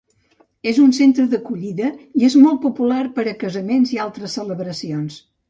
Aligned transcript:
És 0.69 0.77
un 0.85 0.93
centre 0.99 1.25
d'acollida 1.33 1.89
i 2.21 2.25
és 2.29 2.39
molt 2.47 2.59
popular 2.65 3.03
per 3.19 3.27
a 3.33 3.35
casaments 3.45 3.95
i 3.99 4.03
altres 4.09 4.37
celebracions. 4.41 5.21